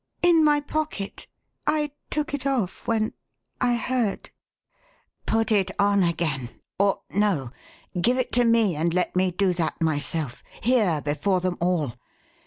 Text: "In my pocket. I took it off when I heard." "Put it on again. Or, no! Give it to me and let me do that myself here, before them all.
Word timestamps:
"In 0.23 0.43
my 0.43 0.59
pocket. 0.61 1.27
I 1.67 1.91
took 2.09 2.33
it 2.33 2.47
off 2.47 2.87
when 2.87 3.13
I 3.61 3.75
heard." 3.75 4.31
"Put 5.27 5.51
it 5.51 5.69
on 5.79 6.01
again. 6.01 6.49
Or, 6.79 7.01
no! 7.13 7.51
Give 8.01 8.17
it 8.17 8.31
to 8.31 8.43
me 8.43 8.75
and 8.75 8.95
let 8.95 9.15
me 9.15 9.29
do 9.29 9.53
that 9.53 9.79
myself 9.79 10.41
here, 10.59 11.01
before 11.01 11.39
them 11.39 11.55
all. 11.61 11.93